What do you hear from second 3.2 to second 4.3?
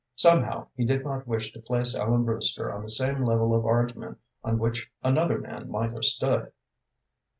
level of argument